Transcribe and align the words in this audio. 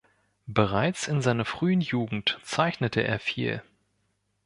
Bereits 0.47 1.07
in 1.07 1.21
seiner 1.21 1.45
frühen 1.45 1.79
Jugend 1.79 2.39
zeichnete 2.43 3.03
er 3.03 3.19
viel. 3.19 3.61